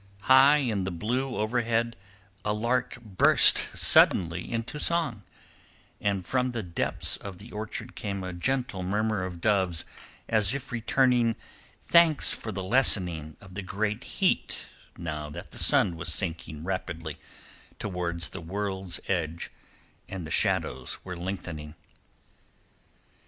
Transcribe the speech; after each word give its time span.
High 0.21 0.57
in 0.57 0.83
the 0.83 0.89
blue 0.89 1.35
overhead 1.37 1.95
a 2.43 2.53
lark 2.53 2.97
burst 3.03 3.69
suddenly 3.77 4.51
into 4.51 4.79
song, 4.79 5.21
and 5.99 6.25
from 6.25 6.49
the 6.53 6.63
depths 6.63 7.17
of 7.17 7.37
the 7.37 7.51
orchard 7.51 7.93
came 7.95 8.23
a 8.23 8.33
gentle 8.33 8.81
murmur 8.81 9.23
of 9.23 9.41
doves 9.41 9.85
as 10.27 10.55
if 10.55 10.71
returning 10.71 11.35
thanks 11.83 12.33
for 12.33 12.51
the 12.51 12.63
lessening 12.63 13.37
of 13.39 13.53
the 13.53 13.61
great 13.61 14.03
heat 14.05 14.65
now 14.97 15.29
that 15.29 15.51
the 15.51 15.59
sun 15.59 15.95
was 15.95 16.11
sinking 16.11 16.63
rapidly 16.63 17.19
towards 17.77 18.29
the 18.29 18.41
world's 18.41 18.99
edge 19.07 19.51
and 20.09 20.25
the 20.25 20.31
shadows 20.31 20.97
were 21.03 21.15
lengthening. 21.15 21.75